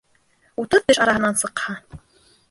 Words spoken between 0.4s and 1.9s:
Утыҙ теш араһынан сыҡһа